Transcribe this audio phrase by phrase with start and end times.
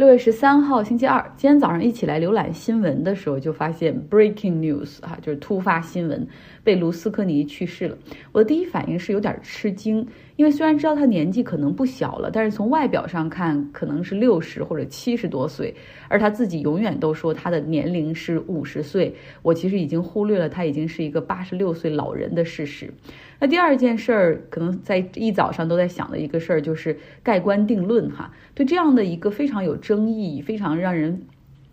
[0.00, 6.26] 六月十三号星期二，今天早上一起来浏览新闻的时候，就发现 breaking news 哈，就是突发新闻，
[6.64, 7.98] 贝卢斯科尼去世了。
[8.32, 10.06] 我的第一反应是有点吃惊，
[10.40, 15.74] 因为虽然知道他年纪可能不小了，但是从外表上看，可能是六十或者七十多岁，
[16.08, 19.14] 而他自己永远都说他的年龄是五十岁。
[19.42, 22.90] 我其实已经忽略了他已经是一个八十六岁老人的事实。
[23.38, 28.32] 那第二件事儿，可能在一早上都在想的一个事儿，就是盖棺定论哈。
[28.54, 31.20] 对这样的一个非常有争议、非常让人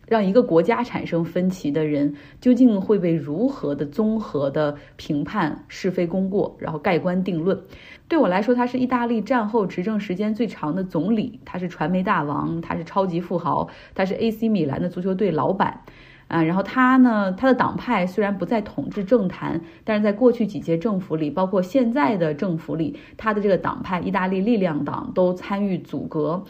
[0.08, 7.60] 让一个国家产生分歧的人，究竟会被如何的综合的评判是非功过，然后盖棺定论？
[8.08, 15.82] 对我来说，他是意大利战后执政时间最长的总理，他是传媒大王，他是超级富豪，他是 AC 米兰的足球队老板。
[16.30, 26.44] 啊，然后他呢，他的党派虽然不再统治政坛，但是在过去几届政府里，包括现在的政府里，他的这个党派——意大利力量党都参与阻隔。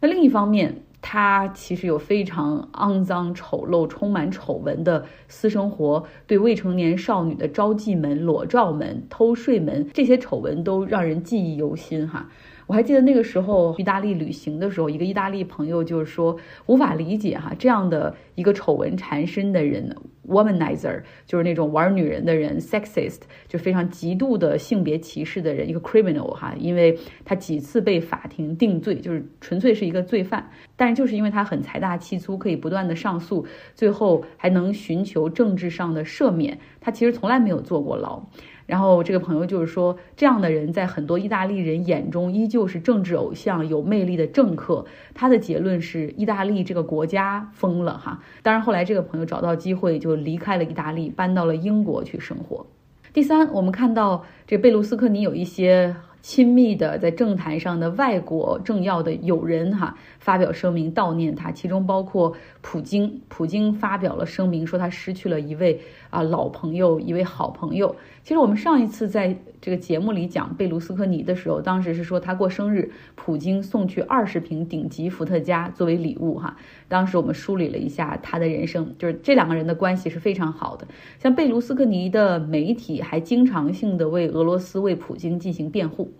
[0.00, 12.30] 那另一方面，他其实有非常肮脏、丑陋、充满丑闻的私生活，对未成年少女的招妓门、裸照门、偷税门，这些丑闻都让人记忆犹新哈。
[12.68, 19.94] 我还记得那个时候意大利旅行的时候，一个意大利朋友就是说无法理解哈这样的一个丑闻缠身的人
[20.28, 38.22] ，womanizer 就是那种玩女人的人，sexist 就非常极度的性别歧视的人，一个 criminal 哈，因为他几次被法庭定罪，就是纯粹是一个罪犯，但是就是因为他很财大气粗，可以不断的上诉，最后还能寻求政治上的赦免，他其实从来没有坐过牢。
[38.64, 44.86] 然后这个朋友就是说，这样的人在很多意大利人眼中依旧是政治偶像、有魅力的政客。
[45.12, 48.22] 他的结论是，意大利这个国家疯了哈。
[48.40, 52.66] 当然后来这个朋友找到机会就离开了意大利，搬到了英国去生活。
[53.12, 55.94] 第三，我们看到这贝卢斯科尼有一些。
[56.22, 63.20] 亲密的在政坛上的外国政要的友人哈发表声明悼念他，其中包括普京。
[63.26, 67.96] 普京发表了声明说他失去了一位啊老朋友，一位好朋友。
[68.22, 76.56] 其实我们上一次在这个节目里讲贝卢斯科尼的时候，当时是说他过生日，普京送去二十瓶顶级伏特加作为礼物哈。
[76.88, 80.88] 当时我们梳理了一下他的人生，就是这两个人的关系是非常好的。
[81.20, 86.12] 像贝卢斯科尼的媒体还经常性的为俄罗斯为普京进行辩护。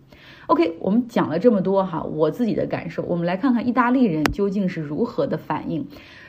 [0.47, 5.85] OK，我们讲了这么多哈，我自己的感受，我们来看看意大利人究竟是如何的反应。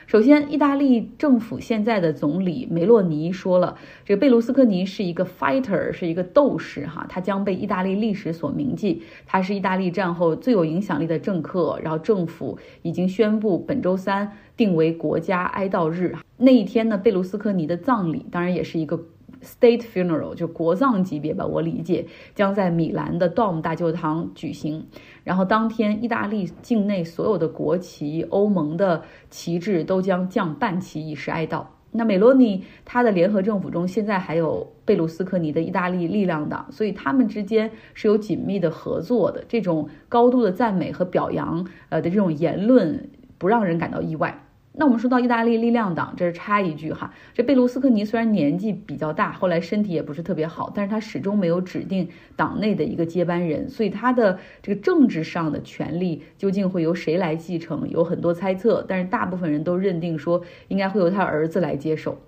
[0.06, 9.02] 首先，意大利政府现在的总理梅洛尼说了，这个贝卢斯科尼是一个 fighter，是一个斗士哈，他将被意大利历史所铭记。
[9.26, 16.14] 他是意大利战后最有影响力的政客，然后政府已经宣布本周三定为国家哀悼日。
[16.36, 19.00] 那一天呢，贝卢斯科尼的葬礼当然也是一个。
[19.44, 24.86] State funeral 就国葬级别吧，我理解将在米兰的 Dom 大教堂举行。
[25.22, 31.64] 然后当天，意大利境内所有的国旗、欧盟的旗帜都将降半旗以示哀悼。
[31.96, 39.44] 那梅洛尼他的联合政府中现在还有贝卢斯科尼的意大利力量党，所以他们之间是有紧密的合作的。
[39.46, 44.43] 这种高度的赞美和表扬，呃的这种言论，不让人感到意外。
[44.76, 47.12] 那我们说到意大利力量党，这是插一句哈。
[47.32, 58.84] 这贝卢斯科尼虽然年纪比较大，后来身体也不是特别好，但是他始终没有指定党内的一个接班人，所以他的这个政治上的权力究竟会由谁来继承，有很多猜测。
[58.88, 62.18] 但是大部分人都认定说，应该会由他儿子来接手。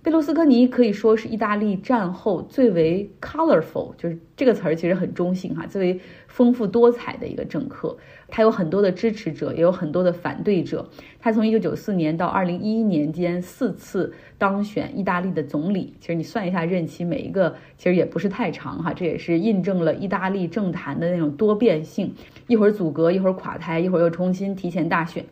[0.00, 7.96] 贝卢斯科尼可以说是意大利战后最为 colorful，就是这个词儿其实很中性哈，最为丰富多彩的一个政客。
[8.28, 10.88] 他有很多的支持者，也有很多的反对者。
[11.18, 15.92] 他从一九九四年到二零一一年间四次当选意大利的总理。
[16.00, 18.92] 其实你算一下任期，每一个其实也不是太长哈。
[18.92, 22.14] 这也是印证了意大利政坛的那种多变性，
[22.46, 25.24] 一会儿阻隔，一会儿垮台，一会儿又重新提前大选。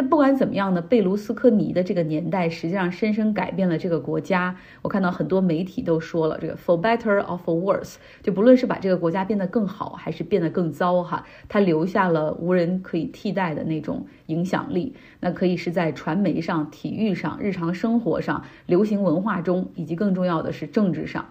[0.00, 4.56] 但不管怎么样呢，贝卢斯科尼的这个年代实际上深深改变了这个国家。
[4.80, 14.94] 我看到很多媒体都说了，这个 for better or for worse，就不论是把这个国家变得更好，还是变得更糟哈，他留下了无人可以替代的那种影响力。
[15.20, 21.26] 那可以是在传媒上、体育上、日常生活上、流行文化中，以及更重要的是政治上。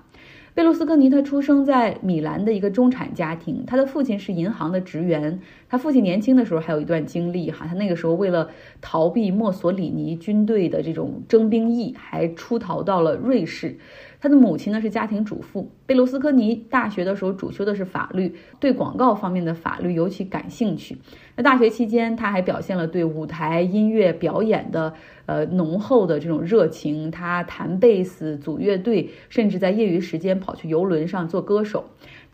[0.60, 5.40] 贝卢斯科尼他出生在米兰的一个中产家庭，他的父亲是银行的职员。
[5.70, 8.50] 他父亲年轻的时候还有一段经历哈，他那个时候为了
[8.82, 13.78] 逃避墨索里尼军队的这种征兵役，还出逃到了瑞士。
[14.22, 15.72] 他的母亲呢是家庭主妇。
[15.86, 20.98] 贝卢斯科尼大学的时候主修的是法律，对广告方面的法律尤其感兴趣。
[21.36, 24.94] 那大学期间，他还表现了对舞台音乐表演的
[25.26, 27.10] 呃浓厚的这种热情。
[27.10, 31.86] 他弹贝斯，组乐队，甚至在业余时间跑去游轮上做歌手。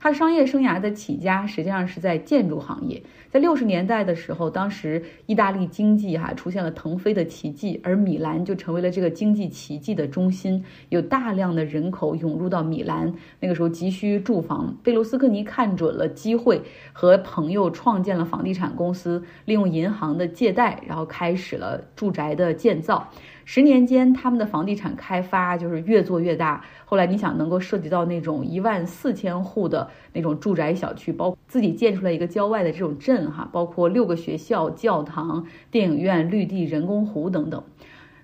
[0.06, 16.62] 他商业生涯的起家实际上是在建筑行业，在六十年代的时候，当时意大利经济哈出现了腾飞的奇迹，而米兰就成为了这个经济奇迹的中心，有大量的人口涌入到米兰，那个时候急需住房，贝卢斯科尼看准了机会，
[16.94, 23.10] 和朋友创建了房地产公司，利用银行的借贷，然后开始了住宅的建造。
[23.47, 26.63] 十年间，他们的房地产开发就是越做越大。
[26.83, 37.63] 后来，你想能够涉及到那种一万四千户的那种住宅小区，包自己建出来一个郊外的这种镇哈，包括六个学校、教堂、电影院、绿地、人工湖等等。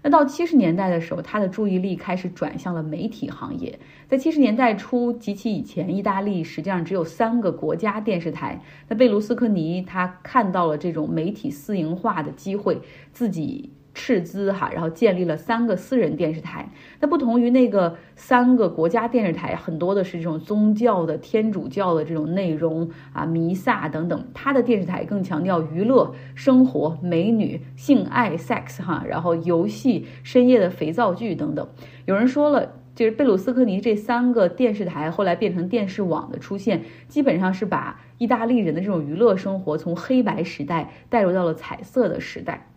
[0.02, 3.78] 那到七十年代的时候，他的注意力开始转向了媒体行业。
[4.10, 8.60] 在七十年代初及其以前，意大利实际上只有三个国家电视台。
[8.88, 12.82] 那贝卢斯科尼他看到了这种媒体私营化的机会，
[13.14, 13.72] 自己。
[13.94, 16.70] 斥资哈，然后建立了三个私人电视台。
[17.00, 24.26] 那不同于那个三个国家电视台，很多的是这种宗教的、天主教的这种内容啊，弥撒等等。
[24.34, 31.68] 他的电视台更强调娱乐、生活、美女、性爱、sex 哈，然后游戏、深夜的肥皂剧等等。
[32.06, 42.68] 有人说了，就是贝鲁斯科尼这三个电视台后来变成电视网的出现，基本上是把意大利人的这种娱乐生活从黑白时代带入到了彩色的时代。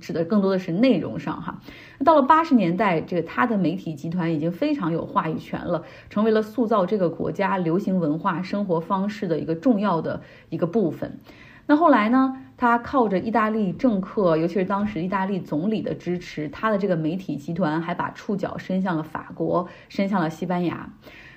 [0.00, 1.58] 指的更多的是内容上哈，
[1.98, 11.18] 那到了八十年代，这个他的媒体集团已经非常有话语权了，成为了塑造这个国家流行文化生活方式的一个重要的一个部分。
[11.66, 20.90] 那后来呢，他靠着意大利政客，尤其是当时意大利总理的支持，他的这个媒体集团还把触角伸向了法国，伸向了西班牙。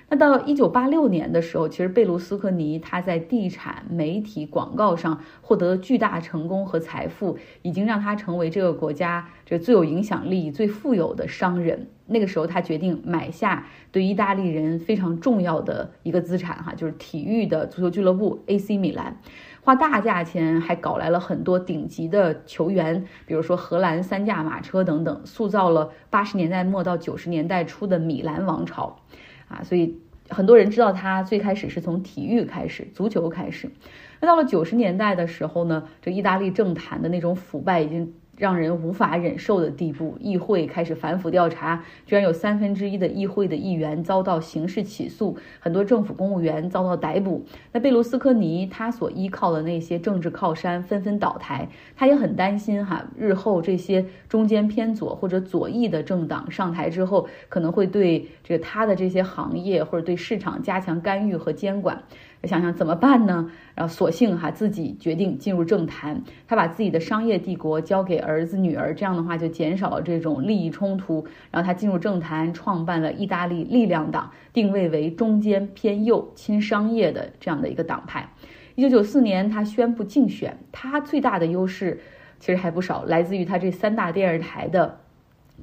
[0.07, 11.87] 那到一九八六年的时候，其实贝卢斯科尼他在地产、媒体、广告上获得巨大成功和财富，已经让他成为这个国家这最有影响力、最富有的商人。
[12.05, 19.17] 那个时候，他决定买下对意大利人非常重要的一个资产，哈，就是体育的足球俱乐部 AC 米兰，
[19.63, 28.99] 花大价钱还搞来了很多顶级的球员，比如说荷兰三驾马车等等，塑造了八十年代末到九十年代初的米兰王朝。
[29.47, 29.97] 啊，所以
[30.29, 33.71] 很多人知道他最开始是从体育开始，足球开始。
[34.19, 38.13] 那到了九十年代的时候呢，这意大利政坛的那种腐败已经。
[38.37, 47.45] 让人无法忍受的地步，议会开始反腐调查，居然有三分之一的议会的议员遭到刑事起诉，很多政府公务员遭到逮捕。
[47.71, 62.03] 那贝卢斯科尼他所依靠的那些政治靠山纷纷倒台，他也很担心哈，日后这些中间偏左或者左翼的政党上台之后，可能会对这个他的这些行业或者对市场加强干预和监管。
[62.45, 63.49] 想想怎么办呢？
[63.73, 71.25] 然后索性哈自己决定进入政坛，他把自己的商业帝国交给儿子女儿，这样的话就减少了这种利益冲突。
[71.51, 78.29] 然后他进入政坛，创办了意大利力量党，定位为中间偏右、亲商业的这样的一个党派。
[78.75, 81.99] 一九九四年，他宣布竞选，他最大的优势
[82.39, 84.99] 其实还不少，来自于他这三大电视台的。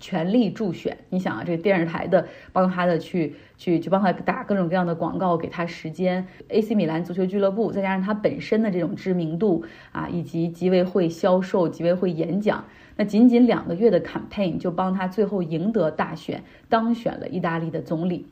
[0.01, 6.27] 全力助选，你想啊，这个电视台的帮他的去去去帮他打各种各样的广告，给他时间。
[6.49, 12.65] AC 米兰足球俱乐部再加上他本身的这种知名度啊，以及极为会销售、极为会演讲，
[12.97, 18.27] 那仅仅两个月的 campaign 就帮他最后赢得大选，当选了意大利的总理。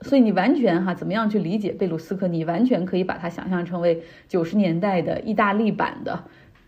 [0.00, 2.44] 所以你完全哈，怎么样去理解贝鲁斯科尼？
[2.44, 6.24] 完全可以把他想象成为九十年代的意大利版的。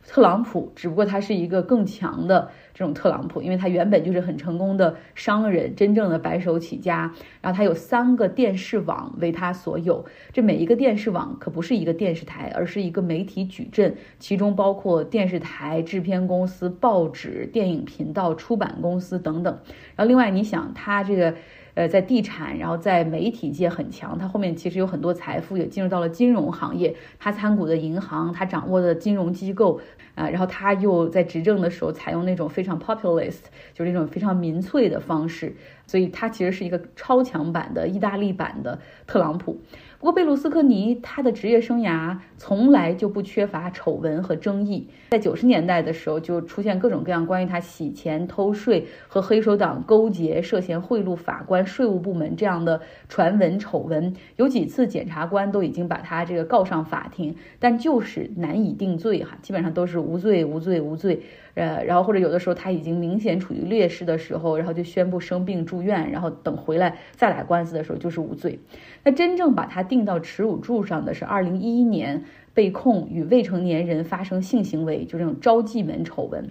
[0.06, 7.13] 特朗普只不过他是一个更强的这种特朗普，因为他原本就是很成功的商人，真正的白手起家。
[7.41, 19.58] 然后他有三个电视网为他所有，这每一个电视网可不是一个电视台，而是一个媒体矩阵，其中包括电视台、制片公司、报纸、电影频道、出版公司等等。
[19.96, 21.34] 然后另外你想他这个。
[21.74, 26.94] 呃，在地产，然后在媒体界很强，他后面其实有很多财富，也进入到了金融行业。
[27.19, 29.81] 他参股的银行，他掌握的金融机构，
[30.14, 33.40] 啊，然后他又在执政的时候采用那种非常 populist，
[33.72, 35.54] 就是那种非常民粹的方式，
[35.86, 39.58] 所以他其实是一个超强版的意大利版的特朗普。
[40.05, 61.23] 不过贝卢斯科尼他的职业生涯从来就不缺乏丑闻和争议，在九十年代的时候就出现各种各样关于他洗钱、偷税和黑手党勾结、涉嫌贿赂法官、税务部门这样的传闻丑闻，有几次检察官都已经把他这个告上法庭，但就是难以定罪哈，基本上都是无罪、无罪、无罪。
[61.55, 68.58] 呃，然后或者有的时候他已经明显处于劣势的时候，然后就宣布生病住院，然后等回来再打官司的时候就是无罪。
[69.05, 72.24] 那真正把他定到耻辱柱上的是二零一一年
[72.55, 76.43] 被控与未成年人发生性行为，就这种招妓门丑闻，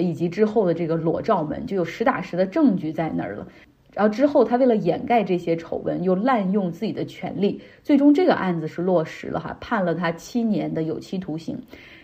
[0.00, 3.46] 以及之后的这个裸照门，就有实打实的证据在那儿了。
[3.92, 11.56] 然后之后他为了掩盖这些丑闻，又滥用自己的权利，最终这个案子是落实了哈，判了他七年的有期徒刑。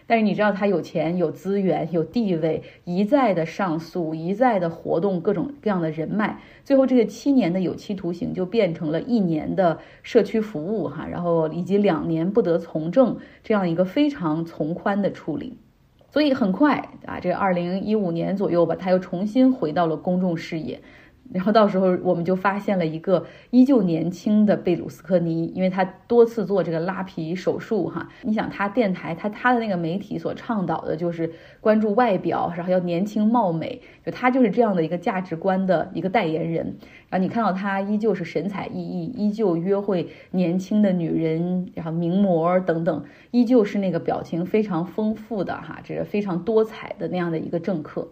[0.07, 15.59] 但是你知道他有钱、有资源、有地位，一再的上诉，一再的活动各种各样的人脉，最后这个七年的有期徒刑就变成了一年的社区服务哈，然后以及两年不得从政这样一个非常从宽的处理。
[16.09, 20.81] 所以很快啊，这二零一五年左右吧，他又重新回到了公众视野。
[21.33, 28.09] 然后到时候我们就发现了一个依旧年轻的贝鲁斯科尼，因为他多次做这个拉皮手术哈。
[28.23, 36.77] 你想他电台他他的那个媒体所倡导的就是关注外表，然后要年轻貌美，就他就是这样的一个价值观的一个代言人。
[37.09, 48.09] 然后你看到他依旧是神采奕奕，依旧约会年轻的女人，然后名模等等，依旧是那个表情非常丰富的哈，这是非常多彩的那样的一个政客，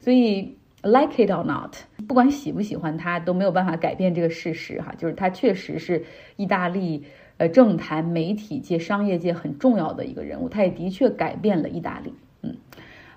[0.00, 0.56] 所以。
[0.86, 1.74] Like it or not，
[2.06, 6.04] 不管喜不喜欢他，都没有办法改变这个事实哈，就是他确实是
[6.36, 7.02] 意大利
[7.38, 12.14] 呃政坛、媒体界、商业界很重要的一个人物，他也的确改变了意大利。
[12.42, 12.54] 嗯，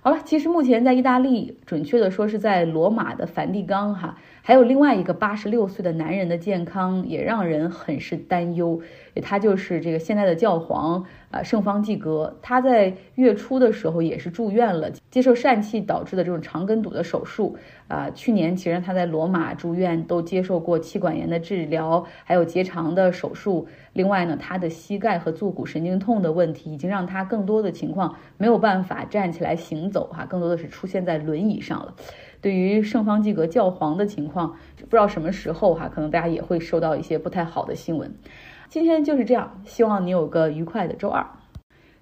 [0.02, 4.18] 好了，其实目前在意大利，准确的说是在罗马的梵蒂冈哈。
[4.42, 8.82] 还有另外一个八十六岁的男人的健康也让人很是担忧，
[9.22, 17.58] 他就是这个现在的教皇啊圣方济各，他在月初的时候也是住院了，接受疝气导致的这种肠梗阻的手术
[17.88, 18.10] 啊。
[18.10, 23.68] 去年其实他在罗马住院都接受过气管炎的治疗，还有结肠的手术。
[23.94, 31.94] 另外呢，他的膝盖和坐骨神经痛的问题已经让他更多的情况没有办法站起来行走哈，更多的是出现在轮椅上了。
[32.42, 38.14] 对于圣方济各教皇的情况，不知道什么时候哈，可能大家也会收到一些不太好的新闻。
[38.70, 41.26] 今天就是这样，希望你有个愉快的周二。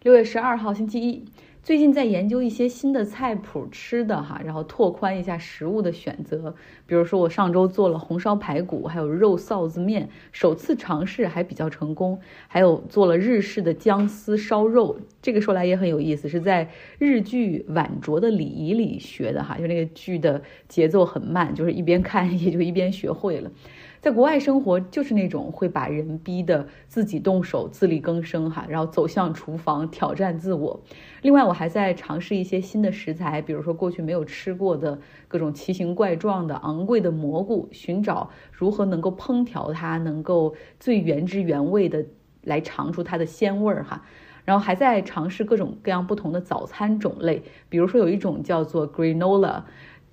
[0.04, 1.24] 六月十二号星期一。
[1.64, 6.54] 最近在研究一些新的菜谱吃的哈，然后拓宽一下食物的选择。
[6.86, 12.20] 比如说我上周做了红烧排骨，还有肉臊子面，首次尝试还比较成功。
[12.50, 16.70] 还有做了日式的姜丝烧肉，这个说来也很有意思，是在
[17.00, 23.50] 日剧《晚酌的礼仪》里学的哈，就那个剧的节奏很慢，就是一边看 也就一边学会了。
[24.00, 30.80] 在国外生活就是那种会把人逼得自己动手自力更生哈，然后走向厨房挑战自我。
[31.24, 42.06] 另外，我还在尝试一些新的食材，比如说过去没有吃过的各种奇形怪状的昂贵的蘑菇，寻找如何能够烹调它，能够最原汁原味的
[42.44, 44.04] 来尝出它的鲜味儿哈。
[44.46, 49.64] 然后还在尝试各种各样不同的早餐种类，比如说有一种叫做 granola。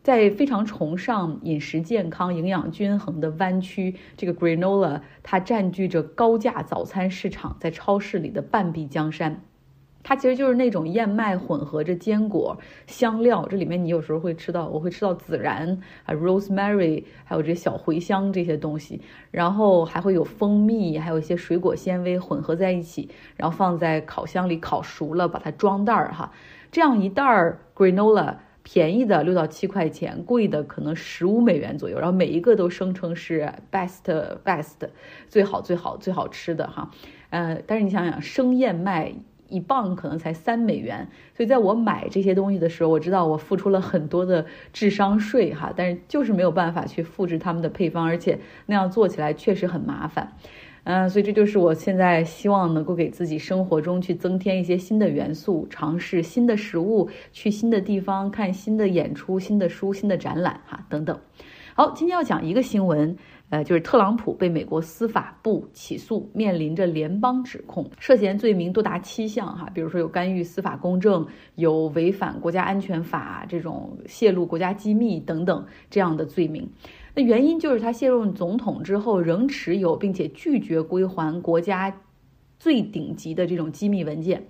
[0.04, 9.40] 在非常崇尚饮食健康、营养均衡的湾区，这个 granola 它占据着高价早餐市场在超市里的半壁江山。
[10.02, 23.08] 它其实就是那种燕麦混合着坚果、香料，这里面你有时候会吃到，我会吃到孜然啊、rosemary，还有这小茴香这些东西，然后还会有蜂蜜，还有一些水果纤维混合在一起，
[23.38, 26.30] 然后放在烤箱里烤熟了，把它装袋儿哈，
[26.70, 28.34] 这样一袋儿 granola。
[28.64, 34.00] 便宜的六到七块钱，贵的可能十五美元左右，然后每一个都声称是 best
[34.42, 34.88] best
[35.28, 36.90] 最好最好最好吃的哈，
[37.28, 39.12] 呃，但是你想想生燕麦
[39.50, 41.06] 一磅可能才三美元，
[41.37, 50.33] 所以在我买这些东西的时候，我知道我付出了很多的智商税哈，但是就是没有办法去复制他们的配方，而且那样做起来确实很麻烦。
[50.84, 61.18] 嗯，所以这就是我现在希望能够给自己生活中去增添一些新的元素，尝试新的食物，去新的地方看新的演出、新的书、新的展览，哈，等等。
[61.74, 63.16] 好，今天要讲一个新闻，
[63.48, 71.26] 呃，就是特朗普被美国司法部起诉，面临着联邦指控，涉嫌罪名多达七项，哈，比如说有干预司法公正，
[71.56, 76.68] 有违反国家安全法这种泄露国家机密等等这样的罪名。
[77.14, 82.00] 那原因就是他卸任总统之后，仍持有并且拒绝归还国家
[82.59, 84.47] 最顶级的这种机密文件。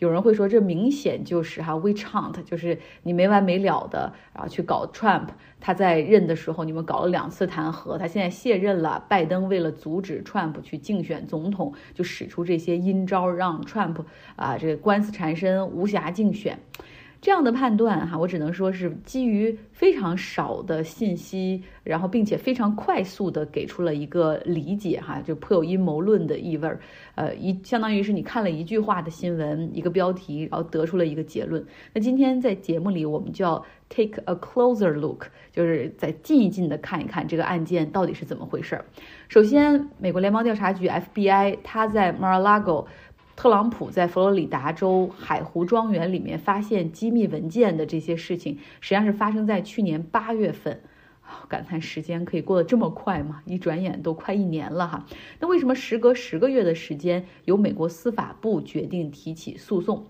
[0.00, 5.26] 有人会说，这明显就是哈 w e chant，就是你没完没了的，然后去搞 Trump。
[5.58, 9.04] 他在任的时候，你们搞了两次弹劾，他现在卸任了。
[9.08, 13.96] 拜登为了阻止 Trump 去竞选总统，就使出这些阴招，让 Trump
[14.36, 16.60] 啊这个官司缠身，无暇竞选。
[17.20, 26.78] 这样的判断哈，我只能说是基于非常少的信息，然后并且非常快速的给出了一个理解哈，就颇有阴谋论的意味儿。
[27.16, 31.64] 呃，一相当于是你看了一句话的新闻，一个标题，然后得出了一个结论。
[31.92, 38.84] 那今天在节目里，我们就要 take a closer look，就是再近一近的看一看这个案件到底是怎么回事儿。
[39.26, 42.86] 首先，美国联邦调查局 FBI，他在 Mar-a-Lago。
[43.38, 50.80] 特朗普在佛罗里达州海湖庄园里面发现机密文件的这些事情，实际上是发生在去年八月份。
[51.46, 53.40] 感叹时间可以过得这么快吗？
[53.44, 55.06] 一转眼都快一年了哈。
[55.38, 60.04] 那为什么时隔十个月的时间，由美国司法部决定提起诉讼？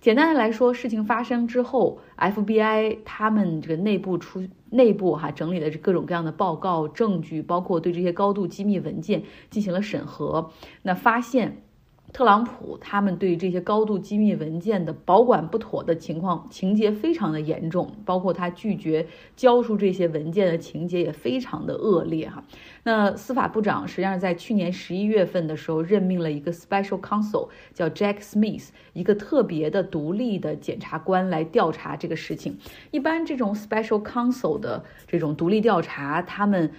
[0.00, 10.50] 简单的来说，事情发生之后，FBI 他们这个内部出内部哈整理的各种各样的报告、证据，包括对这些高度机密文件进行了审核，
[10.82, 11.62] 那发现。
[12.12, 22.44] 特朗普他们对这些高度机密文件的保管不妥的情况，情节非常的严重，包括他拒绝交出这些文件的情节也非常的恶劣哈。
[22.82, 32.58] 那司法部长实际上在去年十一月份的时候任命了一个 special counsel，叫 Jack Smith，一个特别的独立的检察官来调查这个事情。
[32.90, 36.70] 一般这种 special counsel 的这种独立调查，他们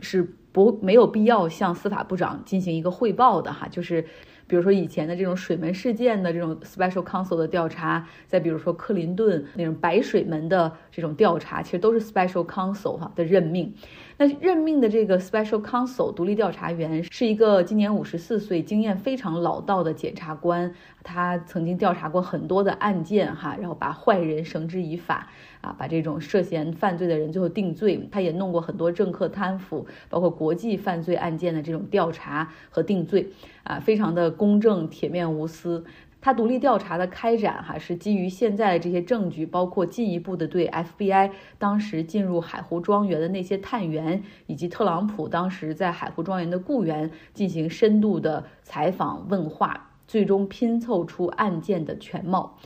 [0.00, 4.04] 是不没有必要向司法部长进行一个汇报的哈，就是。
[4.46, 13.74] 比如说以前的这种水门事件的这种 special counsel 的调查，再比如说克林顿那种白水门的这种调查，其实都是 special counsel 哈的任命。
[14.18, 25.28] 那任命的这个 special counsel 独立调查员是一个今年五十四岁、经验非常老道的检察官，他曾经调查过很多的案件哈，然后把坏人绳之以法
[25.62, 28.06] 啊，把这种涉嫌犯罪的人最后定罪。
[28.10, 33.30] 他也弄过很多政客贪腐，包括国际犯罪案件的这种调查和定罪
[33.64, 35.84] 啊，非常的公正、铁面无私。
[36.22, 52.56] 他独立调查的开展，哈是基于现在的这些证据，包括进一步的对 FBI 当时进入海湖庄园的那些探员，以及特朗普当时在海湖庄园的雇员进行深度的采访问话，最终拼凑出案件的全貌。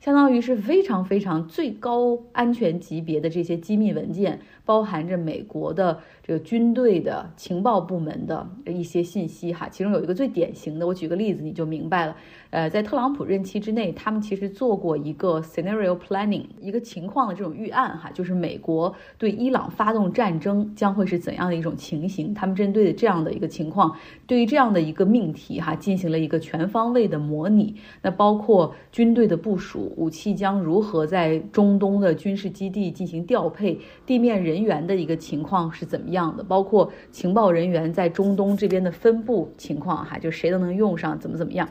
[0.00, 9.68] 相当于是非常非常最高安全级别的这些机密文件，包含着美国的这个军队的情报部门的一些信息哈。
[9.70, 12.16] 其中有一个最典型的，我举个例子你就明白了。
[12.50, 22.32] 呃，在特朗普任期之内，他们其实做过一个 scenario planning，一个情况的这种预案哈，就是美国对伊朗发动战争将会是怎样的一种情形。
[22.32, 27.74] 他们针对的这样的一个情况，对于这样的一个命题哈，进行了一个全方位的模拟。
[28.02, 29.92] 那包括军队的部署。
[29.96, 33.80] 武器将如何在中东的军事基地进行调配？
[34.04, 36.44] 地面人人员的一个情况是怎么样的？
[36.44, 41.68] 包括情报人员在中东这边的分布情况，哈，就谁都能用上，怎么怎么样？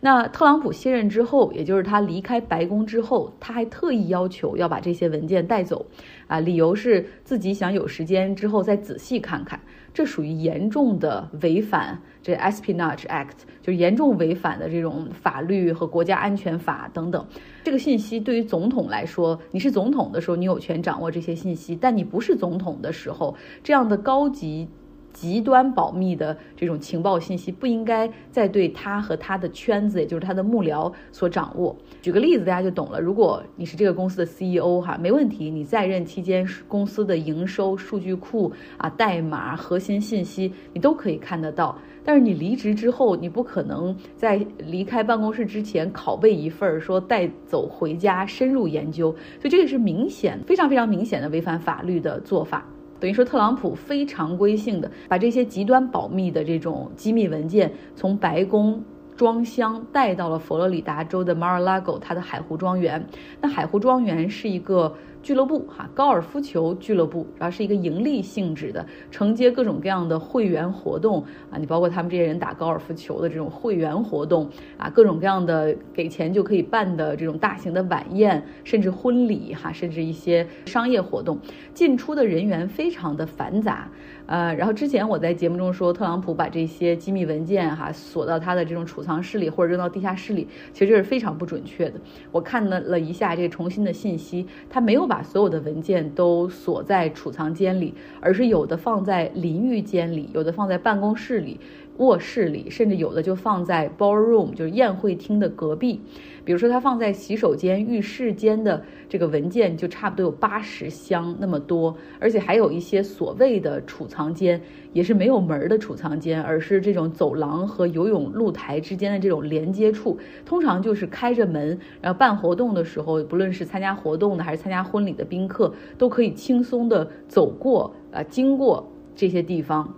[0.00, 5.84] 那特朗普卸任之后，也就是他离开白宫之后，他还特意要求要把这些文件带走，
[6.26, 9.60] 啊，理由是自己想有时间之后再仔细看看。
[9.94, 17.26] 这属于严重的违反这 Espionage Act，就是严重违反的这种法律和国家安全法等等。
[17.62, 24.68] 这个信息对于总统来说，你是总统的时候，你有权掌握这些信息；但你不是总统的时候，这样的高级。
[25.12, 31.76] 极端保密的这种情报信息不应该再对他和他的圈子，也就是他的幕僚所掌握。
[32.00, 33.00] 举个例子，大家就懂了。
[33.00, 41.76] 如果你是这个公司的 CEO 哈，没问题，你在任期间公司的营收数据库啊、代码、核心信息你都可以看得到。
[42.04, 49.12] 但是你离职之后，你不可能在离开办公室之前拷贝一份儿，说带走回家深入研究。
[49.38, 52.66] 所以这个是明显、非常非常明显的违反法律的做法。
[53.02, 58.80] 等于说，特朗普非常规性的把这些极端保密的这种机密文件从白宫
[59.16, 63.04] 装箱带到了佛罗里达州的 Mar-a-Lago，它的海湖庄园。
[63.40, 64.94] 那海湖庄园是一个。
[65.22, 81.38] 俱乐部哈，高尔夫球俱乐部，然后是一个盈利性质的，承接各种各样的会员活动啊，你包括他们这些人打高尔夫球的这种会员活动啊，各种各样的给钱就可以办的这种大型的晚宴，甚至婚礼哈，甚至一些商业活动，
[81.72, 83.88] 进出的人员非常的繁杂。
[84.26, 92.00] 呃，然后之前我在节目中说，特朗普把这些机密文件哈锁到他的这种储藏室里，或者扔到地下室里，其实这是非常不准确的。
[92.30, 101.60] 我看了了一下这个重新的信息，他没有把所有的文件都锁在储藏间里，而是有的放在淋浴间里，有的放在办公室里。
[101.98, 106.00] 卧室里，甚至有的就放在 ballroom，就是宴会厅的隔壁。
[106.44, 111.96] 比如说，它放在洗手间、浴室间的这个文件，就差不多有八十箱那么多。
[112.18, 114.60] 而且还有一些所谓的储藏间，
[114.92, 129.94] 也是没有门的储藏间，而是这种走廊和游泳露台之间的这种连接处，通常就是开着门，然后办活动的时候，不论是参加活动的还是参加婚礼的宾客，都可以轻松的走过啊，经过这些地方。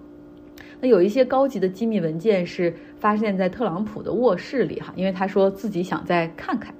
[0.80, 6.74] 那有一些高级的机密文件是发现在特朗普的卧室里哈，因为他说自己想再看看。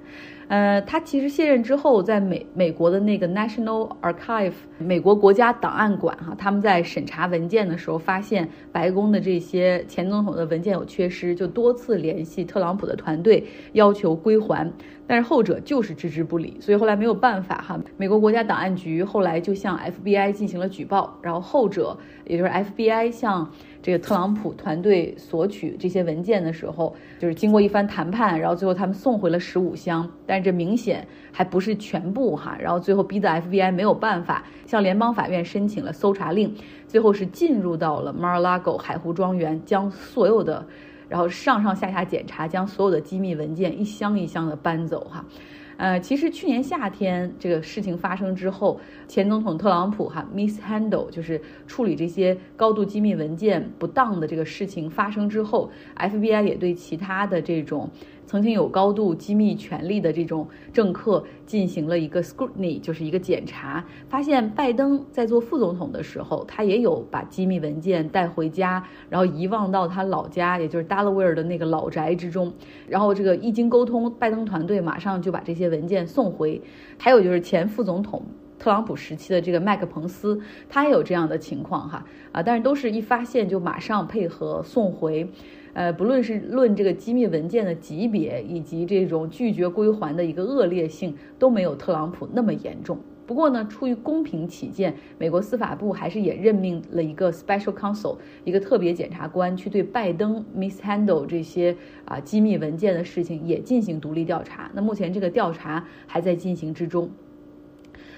[0.47, 14.71] 呃，他其实卸任之后，在美美国的那个 National Archive 美国国家档案馆哈，他们在审查文件的时候，发现白宫的这些前总统的文件有缺失，就多次联系特朗普的团队要求归还。
[15.07, 17.79] 但是后者就是置之不理，所以后来没有办法哈。
[17.97, 23.51] 美国国家档案局后来就向 FBI 进行了举报，然后后者也就是 FBI 向
[23.83, 32.57] 这个特朗普团队索取这些文件的时候，就是经过一番谈判，然后最后他们送回了十五箱，但是这明显还不是全部哈。
[32.59, 36.55] 然后最后逼得 FBI 没有办法向联邦法院申请了搜查令，
[36.87, 40.65] 最后是进入到了 Mar-a-Lago 海湖庄园，将所有的。
[41.07, 45.25] 然后上上下下检查，将所有的机密文件一箱一箱的搬走哈，
[45.77, 57.89] 呃，其实去年夏天这个事情发生之后，前总统特朗普哈 mishandle 就是处理这些高度机密文件不当的这个事情发生之后，FBI 也对其他的这种。
[58.25, 72.51] 曾经有高度机密权力的这种政客进行了一个 scrutiny，就是一个检查，发现拜登在做副总统的时候，他也有把机密文件带回家，然后遗忘到他老家，也就是 Delaware 的那个老宅之中。
[72.87, 76.61] 然后这个一经沟通，拜登团队马上就把这些文件送回。
[76.97, 78.23] 还有就是前副总统
[78.57, 85.29] 特朗普时期的这个麦克彭斯，他也有这样的情况哈啊，但是都是一发现就马上配合送回。
[85.75, 92.97] 呃，不论是论这个机密文件的级别，以及这种拒绝归还的一个恶劣性，都没有特朗普那么严重。
[93.27, 104.71] 不过呢，出于公平起见，美国司法部还是也任命了一个 special counsel，一个特别检察官，去对拜登 mishandle 这些啊机密文件的事情也进行独立调查。
[104.73, 107.09] 那目前这个调查还在进行之中。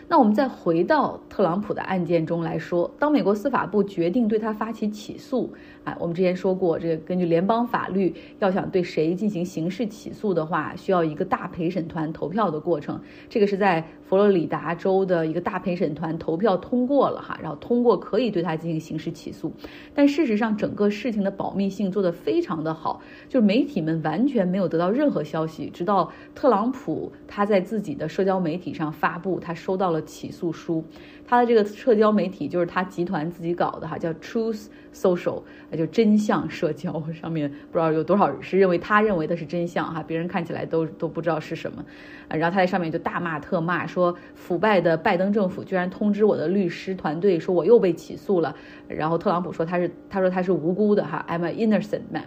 [0.09, 12.97] 那我们再回到特朗普的案件中来说，当美国司法部决定对他发起起诉，啊，我们之前说过，这个根据联邦法律，要想对谁进行刑事起诉的话，需要一个大陪审团投票的过程。
[13.27, 19.51] 这个是在佛罗里达州的一个大陪审团投票通过了哈，然后通过可以对他进行刑事起诉。
[19.93, 29.96] 但事实上，整个事情的保密性做得非常的好，就是媒体们完全没有得到任何消息，直到特朗普他在自己的社交媒体上发布他收到了。
[30.01, 30.83] 起诉书，
[31.25, 35.43] 他的这个社交媒体就是他集团自己搞的哈，叫 Truth Social，
[35.75, 41.85] 就真相社交上面不知道有多少人是认为他认为的是真相哈，别人看起来都都不知道是什么，
[42.29, 48.55] 然后他在上面就大骂特骂，说腐败的拜登政府居然通知我的律师团队说我又被起诉了，
[48.87, 52.25] 然后特朗普说他是他说他是无辜的哈，I'm an innocent man。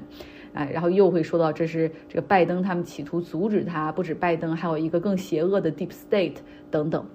[0.53, 6.39] 哎，然后又会说到这是这个拜登他们企图阻止他，不止拜登，还有一个更邪恶的 Deep State
[6.73, 7.07] 等等。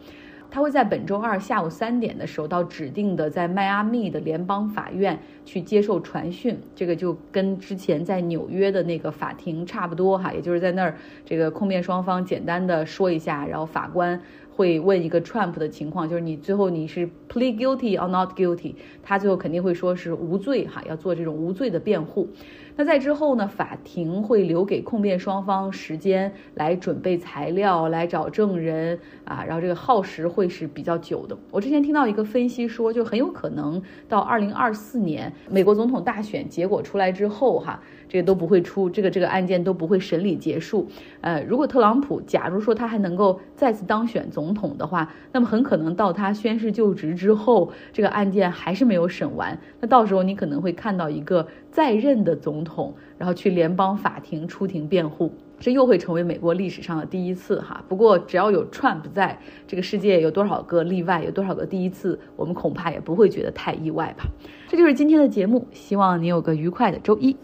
[0.56, 22.30] 他会在本周二下午三点的时候到指定的在迈阿密的联邦法院去接受传讯，这个就跟之前在纽约的那个法庭差不多哈，也就是在那儿这个控辩双方简单的说一下，然后法官会问一个 Trump 的情况，就是你最后你是 plead guilty or not guilty，他最后肯定会说是无罪哈，要做这种无罪的辩护。
[22.78, 23.48] 那在之后呢？
[23.48, 31.38] 法庭会留给控辩双方时间来准备材料，来找证人啊，然后这个耗时会是比较久的。
[31.52, 40.86] 我之前听到一个分析说，就很有可能到二零二四年美国总统大选结果出来之后，哈，这个都不会出，这个这个案件都不会审理结束。
[41.22, 49.58] 呃，如果特朗普假如说他还能够再次当选总统的话，那么很可能到他宣誓就职之后，这个案件还是没有审完。
[49.80, 52.65] 那到时候你可能会看到一个在任的总。
[52.66, 57.82] 统，然后去联邦法庭出庭辩护，这又会成为美国历史上的第一次哈。
[57.88, 64.26] 不过只要有 Trump 在，这个世界有多少个例外，有多少个第一次，我们恐怕也不会觉得太意外吧。
[64.68, 67.38] 这就是今天的节目，希望你有个愉快的周一。